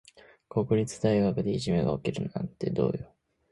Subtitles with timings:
[0.49, 3.13] 国立大学でいじめが起きるなんてどうよ。